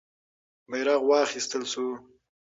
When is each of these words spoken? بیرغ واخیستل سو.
بیرغ 0.69 1.01
واخیستل 1.09 1.63
سو. 1.71 1.85